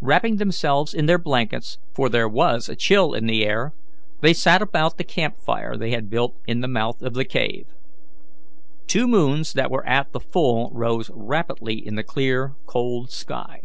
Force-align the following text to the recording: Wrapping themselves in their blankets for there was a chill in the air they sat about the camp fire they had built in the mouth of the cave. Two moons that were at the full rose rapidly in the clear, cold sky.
Wrapping 0.00 0.36
themselves 0.36 0.94
in 0.94 1.04
their 1.04 1.18
blankets 1.18 1.76
for 1.94 2.08
there 2.08 2.30
was 2.30 2.66
a 2.70 2.74
chill 2.74 3.12
in 3.12 3.26
the 3.26 3.44
air 3.44 3.74
they 4.22 4.32
sat 4.32 4.62
about 4.62 4.96
the 4.96 5.04
camp 5.04 5.36
fire 5.38 5.76
they 5.76 5.90
had 5.90 6.08
built 6.08 6.34
in 6.46 6.62
the 6.62 6.66
mouth 6.66 7.02
of 7.02 7.12
the 7.12 7.26
cave. 7.26 7.66
Two 8.86 9.06
moons 9.06 9.52
that 9.52 9.70
were 9.70 9.86
at 9.86 10.12
the 10.12 10.20
full 10.20 10.70
rose 10.72 11.10
rapidly 11.14 11.74
in 11.74 11.94
the 11.94 12.02
clear, 12.02 12.54
cold 12.66 13.10
sky. 13.10 13.64